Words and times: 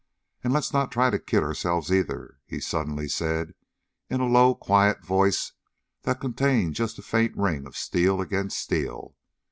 "And 0.43 0.51
let's 0.51 0.73
not 0.73 0.91
try 0.91 1.11
to 1.11 1.19
kid 1.19 1.43
ourselves 1.43 1.93
either," 1.93 2.39
he 2.47 2.59
suddenly 2.59 3.07
said 3.07 3.53
in 4.09 4.19
a 4.19 4.25
low, 4.25 4.55
quiet 4.55 5.05
voice 5.05 5.51
that 6.01 6.19
contained 6.19 6.73
just 6.73 6.97
a 6.97 7.03
faint 7.03 7.37
ring 7.37 7.67
of 7.67 7.77
steel 7.77 8.19
against 8.19 8.57
steel. 8.57 9.15